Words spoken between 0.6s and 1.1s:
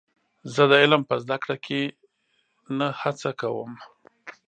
د علم